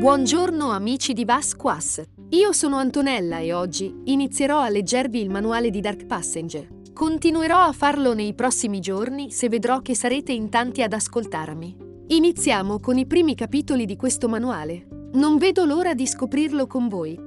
[0.00, 2.02] Buongiorno amici di Vasquas.
[2.30, 6.66] Io sono Antonella e oggi inizierò a leggervi il manuale di Dark Passenger.
[6.94, 11.76] Continuerò a farlo nei prossimi giorni se vedrò che sarete in tanti ad ascoltarmi.
[12.06, 14.86] Iniziamo con i primi capitoli di questo manuale.
[15.12, 17.20] Non vedo l'ora di scoprirlo con voi.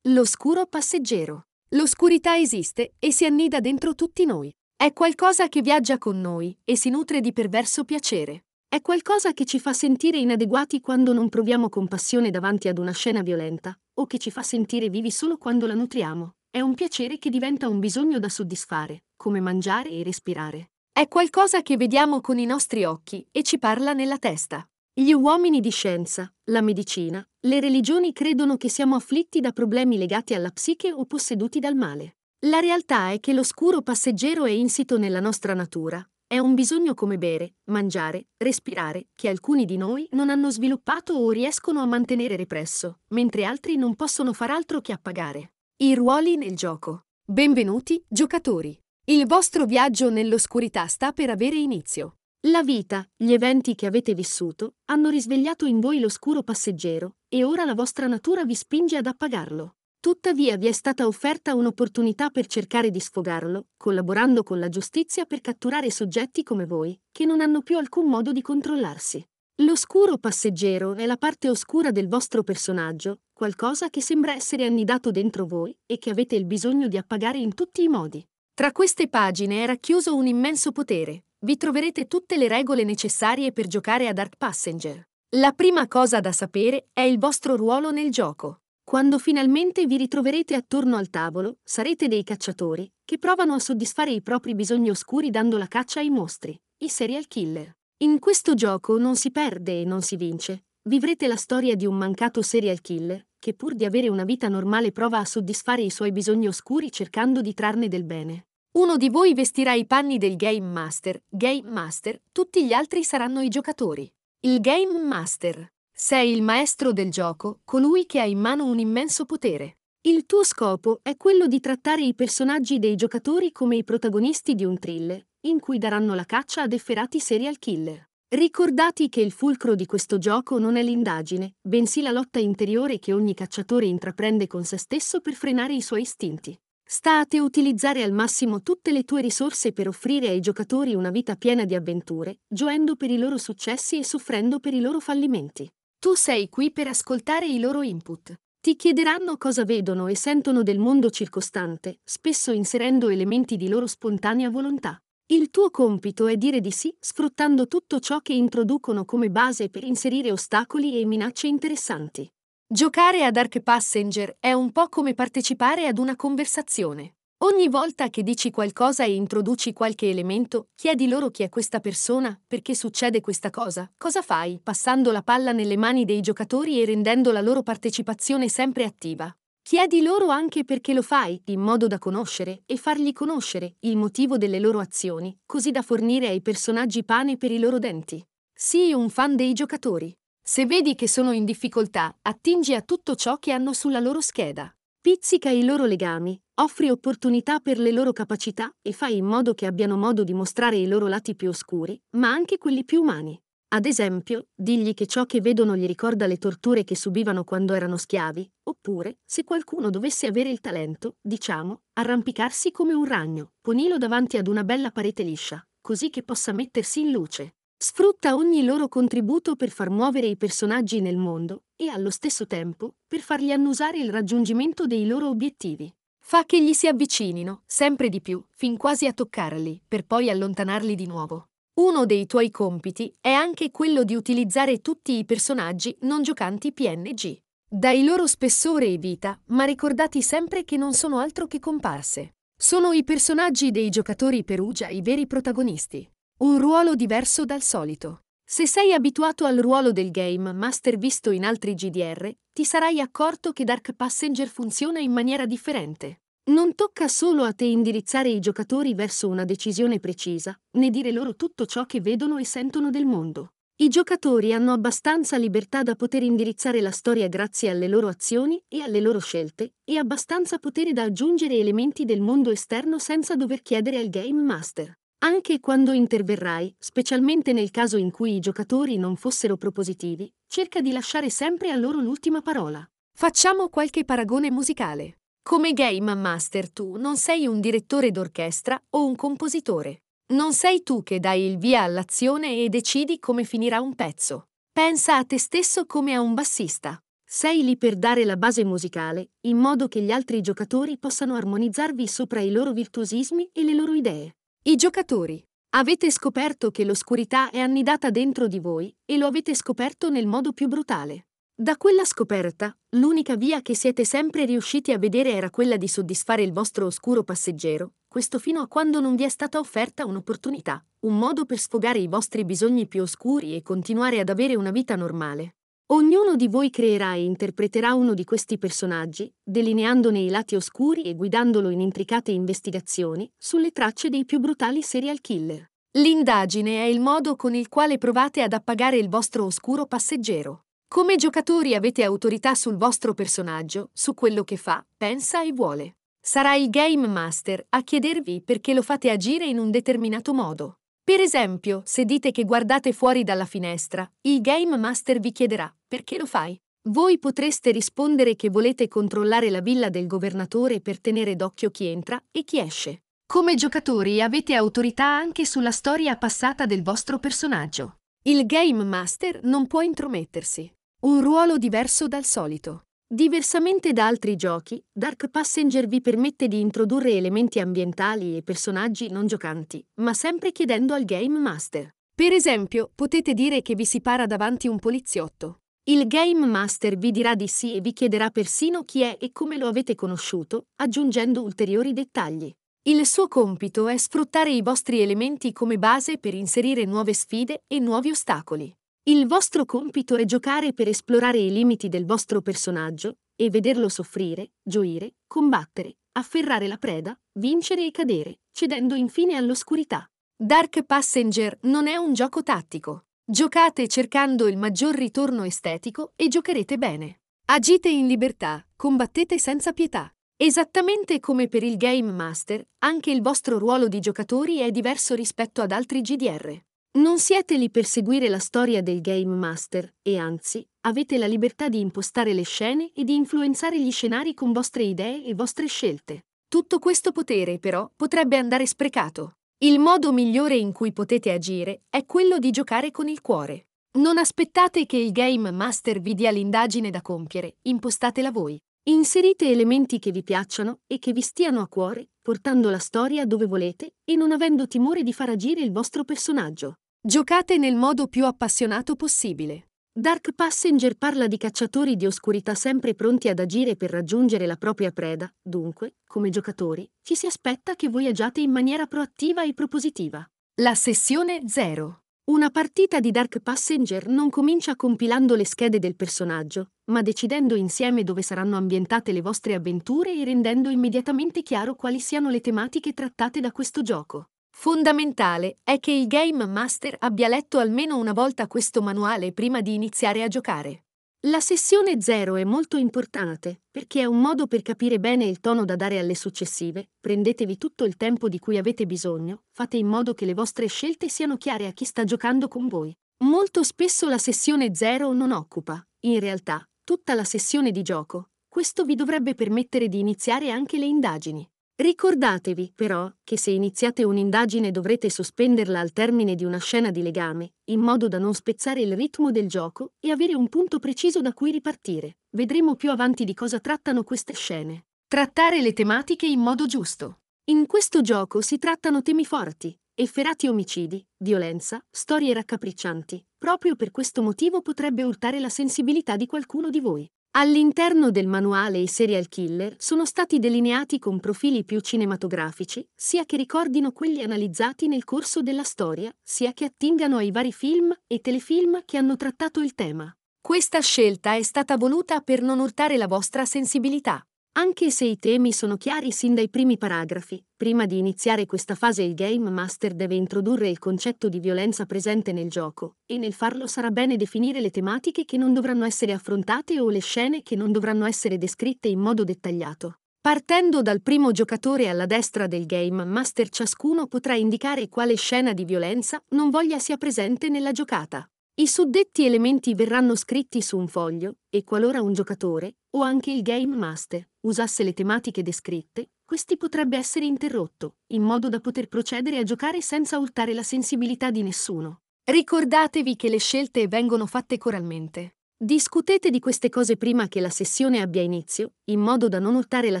[0.10, 1.46] L'oscuro passeggero.
[1.70, 4.54] L'oscurità esiste e si annida dentro tutti noi.
[4.76, 8.42] È qualcosa che viaggia con noi e si nutre di perverso piacere.
[8.68, 13.22] È qualcosa che ci fa sentire inadeguati quando non proviamo compassione davanti ad una scena
[13.22, 16.34] violenta, o che ci fa sentire vivi solo quando la nutriamo.
[16.50, 20.72] È un piacere che diventa un bisogno da soddisfare, come mangiare e respirare.
[20.92, 24.68] È qualcosa che vediamo con i nostri occhi e ci parla nella testa.
[24.92, 30.34] Gli uomini di scienza, la medicina, le religioni credono che siamo afflitti da problemi legati
[30.34, 32.16] alla psiche o posseduti dal male.
[32.46, 37.18] La realtà è che l'oscuro passeggero è insito nella nostra natura è un bisogno come
[37.18, 42.98] bere, mangiare, respirare, che alcuni di noi non hanno sviluppato o riescono a mantenere represso,
[43.08, 45.52] mentre altri non possono far altro che appagare.
[45.76, 47.02] I ruoli nel gioco.
[47.24, 48.76] Benvenuti, giocatori.
[49.04, 52.16] Il vostro viaggio nell'oscurità sta per avere inizio.
[52.48, 57.64] La vita, gli eventi che avete vissuto, hanno risvegliato in voi l'oscuro passeggero, e ora
[57.64, 59.75] la vostra natura vi spinge ad appagarlo.
[60.06, 65.40] Tuttavia vi è stata offerta un'opportunità per cercare di sfogarlo, collaborando con la giustizia per
[65.40, 69.26] catturare soggetti come voi, che non hanno più alcun modo di controllarsi.
[69.62, 75.44] L'oscuro passeggero è la parte oscura del vostro personaggio, qualcosa che sembra essere annidato dentro
[75.44, 78.24] voi e che avete il bisogno di appagare in tutti i modi.
[78.54, 81.24] Tra queste pagine è racchiuso un immenso potere.
[81.40, 85.02] Vi troverete tutte le regole necessarie per giocare a Dark Passenger.
[85.30, 88.60] La prima cosa da sapere è il vostro ruolo nel gioco.
[88.88, 94.22] Quando finalmente vi ritroverete attorno al tavolo, sarete dei cacciatori che provano a soddisfare i
[94.22, 97.76] propri bisogni oscuri dando la caccia ai mostri, i serial killer.
[98.04, 100.66] In questo gioco non si perde e non si vince.
[100.84, 104.92] Vivrete la storia di un mancato serial killer che pur di avere una vita normale
[104.92, 108.46] prova a soddisfare i suoi bisogni oscuri cercando di trarne del bene.
[108.76, 113.40] Uno di voi vestirà i panni del Game Master, Game Master, tutti gli altri saranno
[113.40, 114.08] i giocatori.
[114.42, 119.24] Il Game Master sei il maestro del gioco, colui che ha in mano un immenso
[119.24, 119.78] potere.
[120.02, 124.66] Il tuo scopo è quello di trattare i personaggi dei giocatori come i protagonisti di
[124.66, 128.10] un thriller, in cui daranno la caccia ad efferati serial killer.
[128.28, 133.14] Ricordati che il fulcro di questo gioco non è l'indagine, bensì la lotta interiore che
[133.14, 136.54] ogni cacciatore intraprende con se stesso per frenare i suoi istinti.
[136.84, 141.10] Sta a te utilizzare al massimo tutte le tue risorse per offrire ai giocatori una
[141.10, 145.68] vita piena di avventure, gioendo per i loro successi e soffrendo per i loro fallimenti.
[146.06, 148.32] Tu sei qui per ascoltare i loro input.
[148.60, 154.48] Ti chiederanno cosa vedono e sentono del mondo circostante, spesso inserendo elementi di loro spontanea
[154.48, 154.96] volontà.
[155.32, 159.82] Il tuo compito è dire di sì, sfruttando tutto ciò che introducono come base per
[159.82, 162.32] inserire ostacoli e minacce interessanti.
[162.64, 167.15] Giocare a Dark Passenger è un po' come partecipare ad una conversazione.
[167.40, 172.40] Ogni volta che dici qualcosa e introduci qualche elemento, chiedi loro chi è questa persona,
[172.46, 177.32] perché succede questa cosa, cosa fai, passando la palla nelle mani dei giocatori e rendendo
[177.32, 179.30] la loro partecipazione sempre attiva.
[179.60, 184.38] Chiedi loro anche perché lo fai, in modo da conoscere e fargli conoscere il motivo
[184.38, 188.26] delle loro azioni, così da fornire ai personaggi pane per i loro denti.
[188.54, 190.10] Sii un fan dei giocatori.
[190.42, 194.74] Se vedi che sono in difficoltà, attingi a tutto ciò che hanno sulla loro scheda.
[195.02, 199.66] Pizzica i loro legami, offri opportunità per le loro capacità e fai in modo che
[199.66, 203.38] abbiano modo di mostrare i loro lati più oscuri, ma anche quelli più umani.
[203.68, 207.96] Ad esempio, digli che ciò che vedono gli ricorda le torture che subivano quando erano
[207.96, 214.38] schiavi, oppure, se qualcuno dovesse avere il talento, diciamo, arrampicarsi come un ragno, ponilo davanti
[214.38, 217.56] ad una bella parete liscia, così che possa mettersi in luce.
[217.76, 222.94] Sfrutta ogni loro contributo per far muovere i personaggi nel mondo e allo stesso tempo
[223.06, 225.92] per fargli annusare il raggiungimento dei loro obiettivi.
[226.28, 230.96] Fa che gli si avvicinino, sempre di più, fin quasi a toccarli, per poi allontanarli
[230.96, 231.50] di nuovo.
[231.74, 237.38] Uno dei tuoi compiti è anche quello di utilizzare tutti i personaggi non giocanti PNG.
[237.70, 242.32] Dai loro spessore e vita, ma ricordati sempre che non sono altro che comparse.
[242.58, 246.10] Sono i personaggi dei giocatori Perugia i veri protagonisti.
[246.38, 248.22] Un ruolo diverso dal solito.
[248.48, 253.50] Se sei abituato al ruolo del game master visto in altri GDR, ti sarai accorto
[253.50, 256.20] che Dark Passenger funziona in maniera differente.
[256.52, 261.34] Non tocca solo a te indirizzare i giocatori verso una decisione precisa, né dire loro
[261.34, 263.54] tutto ciò che vedono e sentono del mondo.
[263.78, 268.80] I giocatori hanno abbastanza libertà da poter indirizzare la storia grazie alle loro azioni e
[268.80, 273.98] alle loro scelte, e abbastanza potere da aggiungere elementi del mondo esterno senza dover chiedere
[273.98, 274.96] al Game Master.
[275.18, 280.92] Anche quando interverrai, specialmente nel caso in cui i giocatori non fossero propositivi, cerca di
[280.92, 282.86] lasciare sempre a loro l'ultima parola.
[283.16, 285.20] Facciamo qualche paragone musicale.
[285.42, 290.02] Come Game Master tu non sei un direttore d'orchestra o un compositore.
[290.34, 294.48] Non sei tu che dai il via all'azione e decidi come finirà un pezzo.
[294.70, 297.00] Pensa a te stesso come a un bassista.
[297.24, 302.06] Sei lì per dare la base musicale, in modo che gli altri giocatori possano armonizzarvi
[302.06, 304.36] sopra i loro virtuosismi e le loro idee.
[304.68, 305.40] I giocatori.
[305.76, 310.52] Avete scoperto che l'oscurità è annidata dentro di voi e lo avete scoperto nel modo
[310.52, 311.28] più brutale.
[311.54, 316.42] Da quella scoperta, l'unica via che siete sempre riusciti a vedere era quella di soddisfare
[316.42, 321.16] il vostro oscuro passeggero, questo fino a quando non vi è stata offerta un'opportunità, un
[321.16, 325.54] modo per sfogare i vostri bisogni più oscuri e continuare ad avere una vita normale.
[325.90, 331.14] Ognuno di voi creerà e interpreterà uno di questi personaggi, delineandone i lati oscuri e
[331.14, 335.64] guidandolo in intricate investigazioni sulle tracce dei più brutali serial killer.
[335.92, 340.64] L'indagine è il modo con il quale provate ad appagare il vostro oscuro passeggero.
[340.88, 345.98] Come giocatori avete autorità sul vostro personaggio, su quello che fa, pensa e vuole.
[346.20, 350.78] Sarà il Game Master a chiedervi perché lo fate agire in un determinato modo.
[351.06, 356.18] Per esempio, se dite che guardate fuori dalla finestra, il Game Master vi chiederà perché
[356.18, 356.60] lo fai.
[356.88, 362.20] Voi potreste rispondere che volete controllare la villa del governatore per tenere d'occhio chi entra
[362.32, 363.04] e chi esce.
[363.24, 367.98] Come giocatori avete autorità anche sulla storia passata del vostro personaggio.
[368.24, 370.68] Il Game Master non può intromettersi.
[371.02, 372.85] Un ruolo diverso dal solito.
[373.08, 379.28] Diversamente da altri giochi, Dark Passenger vi permette di introdurre elementi ambientali e personaggi non
[379.28, 381.88] giocanti, ma sempre chiedendo al Game Master.
[382.12, 385.60] Per esempio, potete dire che vi si para davanti un poliziotto.
[385.84, 389.56] Il Game Master vi dirà di sì e vi chiederà persino chi è e come
[389.56, 392.52] lo avete conosciuto, aggiungendo ulteriori dettagli.
[392.88, 397.78] Il suo compito è sfruttare i vostri elementi come base per inserire nuove sfide e
[397.78, 398.76] nuovi ostacoli.
[399.08, 404.54] Il vostro compito è giocare per esplorare i limiti del vostro personaggio e vederlo soffrire,
[404.60, 410.10] gioire, combattere, afferrare la preda, vincere e cadere, cedendo infine all'oscurità.
[410.36, 413.04] Dark Passenger non è un gioco tattico.
[413.24, 417.20] Giocate cercando il maggior ritorno estetico e giocherete bene.
[417.44, 420.12] Agite in libertà, combattete senza pietà.
[420.36, 425.62] Esattamente come per il Game Master, anche il vostro ruolo di giocatori è diverso rispetto
[425.62, 426.60] ad altri GDR.
[426.96, 431.68] Non siete lì per seguire la storia del Game Master e anzi avete la libertà
[431.68, 436.24] di impostare le scene e di influenzare gli scenari con vostre idee e vostre scelte.
[436.48, 439.32] Tutto questo potere, però, potrebbe andare sprecato.
[439.58, 443.66] Il modo migliore in cui potete agire è quello di giocare con il cuore.
[443.98, 448.58] Non aspettate che il Game Master vi dia l'indagine da compiere, impostatela voi.
[448.84, 453.44] Inserite elementi che vi piacciono e che vi stiano a cuore, portando la storia dove
[453.44, 456.76] volete e non avendo timore di far agire il vostro personaggio.
[457.06, 459.68] Giocate nel modo più appassionato possibile.
[459.92, 464.90] Dark Passenger parla di cacciatori di oscurità sempre pronti ad agire per raggiungere la propria
[464.90, 470.28] preda, dunque, come giocatori, ci si aspetta che voi agiate in maniera proattiva e propositiva.
[470.62, 472.00] La sessione 0.
[472.24, 478.02] Una partita di Dark Passenger non comincia compilando le schede del personaggio, ma decidendo insieme
[478.02, 483.38] dove saranno ambientate le vostre avventure e rendendo immediatamente chiaro quali siano le tematiche trattate
[483.38, 484.30] da questo gioco.
[484.58, 489.74] Fondamentale è che il Game Master abbia letto almeno una volta questo manuale prima di
[489.74, 490.86] iniziare a giocare.
[491.26, 495.66] La sessione 0 è molto importante perché è un modo per capire bene il tono
[495.66, 500.14] da dare alle successive, prendetevi tutto il tempo di cui avete bisogno, fate in modo
[500.14, 502.96] che le vostre scelte siano chiare a chi sta giocando con voi.
[503.24, 508.30] Molto spesso la sessione 0 non occupa, in realtà, tutta la sessione di gioco.
[508.48, 511.46] Questo vi dovrebbe permettere di iniziare anche le indagini.
[511.78, 517.52] Ricordatevi, però, che se iniziate un'indagine dovrete sospenderla al termine di una scena di legame,
[517.64, 521.34] in modo da non spezzare il ritmo del gioco e avere un punto preciso da
[521.34, 522.16] cui ripartire.
[522.30, 524.86] Vedremo più avanti di cosa trattano queste scene.
[525.06, 527.18] Trattare le tematiche in modo giusto.
[527.50, 533.22] In questo gioco si trattano temi forti, efferati omicidi, violenza, storie raccapriccianti.
[533.36, 537.06] Proprio per questo motivo potrebbe urtare la sensibilità di qualcuno di voi.
[537.32, 543.36] All'interno del manuale i serial killer sono stati delineati con profili più cinematografici, sia che
[543.36, 548.82] ricordino quelli analizzati nel corso della storia, sia che attingano ai vari film e telefilm
[548.84, 550.10] che hanno trattato il tema.
[550.40, 554.24] Questa scelta è stata voluta per non urtare la vostra sensibilità.
[554.58, 559.02] Anche se i temi sono chiari sin dai primi paragrafi, prima di iniziare questa fase
[559.02, 563.66] il Game Master deve introdurre il concetto di violenza presente nel gioco, e nel farlo
[563.66, 567.70] sarà bene definire le tematiche che non dovranno essere affrontate o le scene che non
[567.70, 569.98] dovranno essere descritte in modo dettagliato.
[570.22, 575.66] Partendo dal primo giocatore alla destra del Game Master ciascuno potrà indicare quale scena di
[575.66, 578.26] violenza non voglia sia presente nella giocata.
[578.58, 583.42] I suddetti elementi verranno scritti su un foglio e qualora un giocatore, o anche il
[583.42, 589.36] Game Master, usasse le tematiche descritte, questi potrebbe essere interrotto, in modo da poter procedere
[589.36, 592.00] a giocare senza urtare la sensibilità di nessuno.
[592.24, 595.36] Ricordatevi che le scelte vengono fatte coralmente.
[595.54, 599.90] Discutete di queste cose prima che la sessione abbia inizio, in modo da non urtare
[599.90, 600.00] la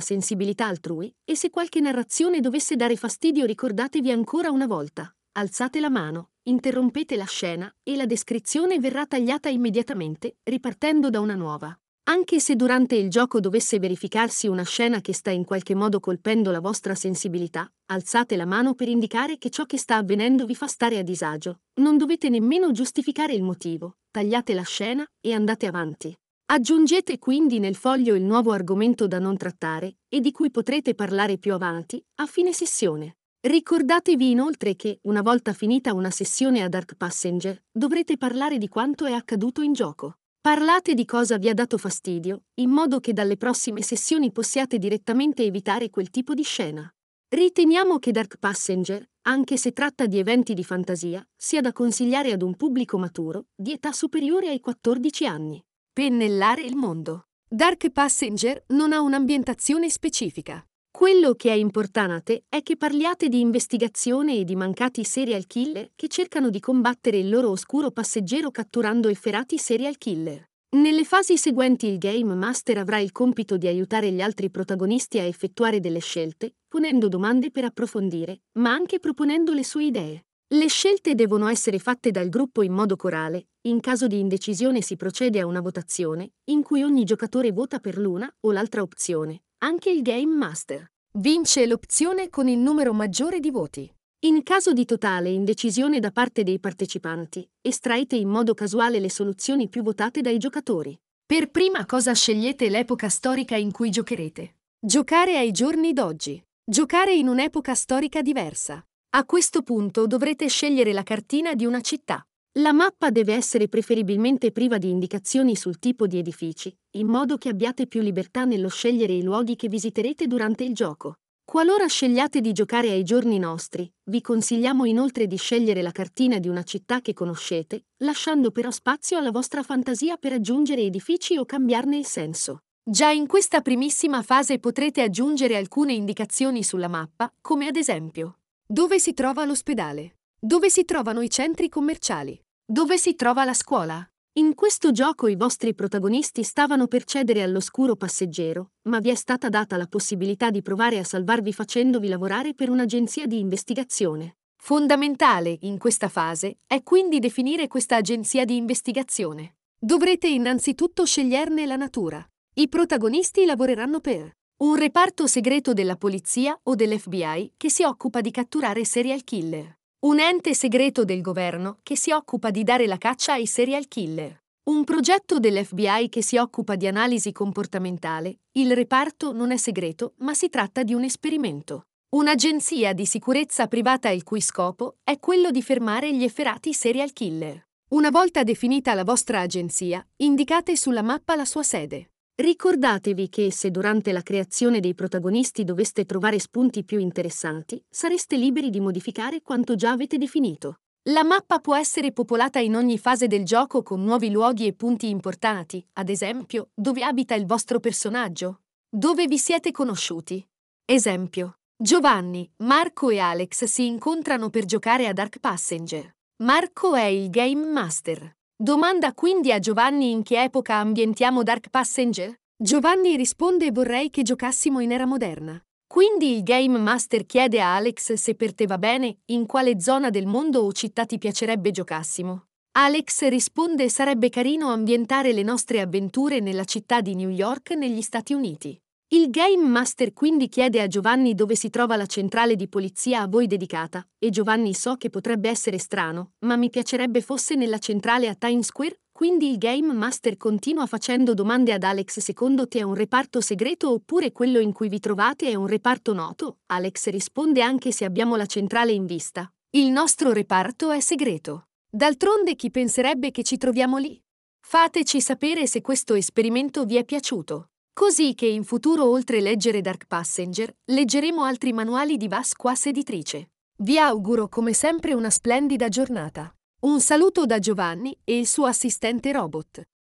[0.00, 5.14] sensibilità altrui, e se qualche narrazione dovesse dare fastidio ricordatevi ancora una volta.
[5.38, 11.34] Alzate la mano, interrompete la scena e la descrizione verrà tagliata immediatamente, ripartendo da una
[11.34, 11.78] nuova.
[12.04, 16.50] Anche se durante il gioco dovesse verificarsi una scena che sta in qualche modo colpendo
[16.50, 20.68] la vostra sensibilità, alzate la mano per indicare che ciò che sta avvenendo vi fa
[20.68, 21.58] stare a disagio.
[21.82, 26.16] Non dovete nemmeno giustificare il motivo, tagliate la scena e andate avanti.
[26.46, 31.36] Aggiungete quindi nel foglio il nuovo argomento da non trattare e di cui potrete parlare
[31.36, 33.15] più avanti, a fine sessione.
[33.40, 39.04] Ricordatevi inoltre che, una volta finita una sessione a Dark Passenger, dovrete parlare di quanto
[39.04, 40.18] è accaduto in gioco.
[40.40, 45.44] Parlate di cosa vi ha dato fastidio, in modo che dalle prossime sessioni possiate direttamente
[45.44, 46.88] evitare quel tipo di scena.
[47.28, 52.42] Riteniamo che Dark Passenger, anche se tratta di eventi di fantasia, sia da consigliare ad
[52.42, 55.64] un pubblico maturo, di età superiore ai 14 anni.
[55.92, 57.26] Pennellare il mondo.
[57.48, 60.64] Dark Passenger non ha un'ambientazione specifica.
[60.96, 66.08] Quello che è importante è che parliate di investigazione e di mancati serial killer che
[66.08, 70.42] cercano di combattere il loro oscuro passeggero catturando efferati serial killer.
[70.76, 75.24] Nelle fasi seguenti il Game Master avrà il compito di aiutare gli altri protagonisti a
[75.24, 80.24] effettuare delle scelte, ponendo domande per approfondire, ma anche proponendo le sue idee.
[80.54, 84.96] Le scelte devono essere fatte dal gruppo in modo corale, in caso di indecisione si
[84.96, 89.90] procede a una votazione, in cui ogni giocatore vota per l'una o l'altra opzione, anche
[89.90, 90.90] il Game Master.
[91.18, 93.90] Vince l'opzione con il numero maggiore di voti.
[94.26, 99.68] In caso di totale indecisione da parte dei partecipanti, estraete in modo casuale le soluzioni
[99.68, 100.98] più votate dai giocatori.
[101.24, 104.56] Per prima cosa scegliete l'epoca storica in cui giocherete.
[104.78, 106.42] Giocare ai giorni d'oggi.
[106.62, 108.84] Giocare in un'epoca storica diversa.
[109.10, 112.26] A questo punto dovrete scegliere la cartina di una città.
[112.58, 117.50] La mappa deve essere preferibilmente priva di indicazioni sul tipo di edifici, in modo che
[117.50, 121.16] abbiate più libertà nello scegliere i luoghi che visiterete durante il gioco.
[121.44, 126.48] Qualora scegliate di giocare ai giorni nostri, vi consigliamo inoltre di scegliere la cartina di
[126.48, 131.98] una città che conoscete, lasciando però spazio alla vostra fantasia per aggiungere edifici o cambiarne
[131.98, 132.60] il senso.
[132.82, 138.98] Già in questa primissima fase potrete aggiungere alcune indicazioni sulla mappa, come ad esempio dove
[138.98, 144.04] si trova l'ospedale, dove si trovano i centri commerciali, dove si trova la scuola?
[144.38, 149.48] In questo gioco i vostri protagonisti stavano per cedere all'oscuro passeggero, ma vi è stata
[149.48, 154.38] data la possibilità di provare a salvarvi facendovi lavorare per un'agenzia di investigazione.
[154.56, 159.58] Fondamentale in questa fase è quindi definire questa agenzia di investigazione.
[159.78, 162.28] Dovrete innanzitutto sceglierne la natura.
[162.54, 168.32] I protagonisti lavoreranno per un reparto segreto della polizia o dell'FBI che si occupa di
[168.32, 169.76] catturare serial killer.
[170.06, 174.40] Un ente segreto del governo che si occupa di dare la caccia ai serial killer.
[174.70, 178.38] Un progetto dell'FBI che si occupa di analisi comportamentale.
[178.52, 181.86] Il reparto non è segreto, ma si tratta di un esperimento.
[182.10, 187.66] Un'agenzia di sicurezza privata il cui scopo è quello di fermare gli efferati serial killer.
[187.88, 192.10] Una volta definita la vostra agenzia, indicate sulla mappa la sua sede.
[192.38, 198.68] Ricordatevi che se durante la creazione dei protagonisti doveste trovare spunti più interessanti, sareste liberi
[198.68, 200.80] di modificare quanto già avete definito.
[201.08, 205.08] La mappa può essere popolata in ogni fase del gioco con nuovi luoghi e punti
[205.08, 210.46] importanti, ad esempio, dove abita il vostro personaggio, dove vi siete conosciuti.
[210.84, 216.14] Esempio, Giovanni, Marco e Alex si incontrano per giocare a Dark Passenger.
[216.42, 218.35] Marco è il Game Master.
[218.58, 222.34] Domanda quindi a Giovanni in che epoca ambientiamo Dark Passenger?
[222.56, 225.60] Giovanni risponde vorrei che giocassimo in era moderna.
[225.86, 230.08] Quindi il Game Master chiede a Alex se per te va bene, in quale zona
[230.08, 232.46] del mondo o città ti piacerebbe giocassimo.
[232.78, 238.32] Alex risponde sarebbe carino ambientare le nostre avventure nella città di New York negli Stati
[238.32, 238.80] Uniti.
[239.08, 243.28] Il Game Master quindi chiede a Giovanni dove si trova la centrale di polizia a
[243.28, 248.26] voi dedicata, e Giovanni so che potrebbe essere strano, ma mi piacerebbe fosse nella centrale
[248.26, 252.82] a Times Square, quindi il Game Master continua facendo domande ad Alex secondo te è
[252.82, 256.58] un reparto segreto oppure quello in cui vi trovate è un reparto noto?
[256.66, 259.48] Alex risponde anche se abbiamo la centrale in vista.
[259.70, 261.68] Il nostro reparto è segreto.
[261.88, 264.20] D'altronde chi penserebbe che ci troviamo lì?
[264.58, 267.68] Fateci sapere se questo esperimento vi è piaciuto.
[267.98, 273.52] Così che in futuro oltre leggere Dark Passenger, leggeremo altri manuali di Vas Qua Editrice.
[273.78, 276.54] Vi auguro come sempre una splendida giornata.
[276.80, 279.88] Un saluto da Giovanni e il suo assistente robot.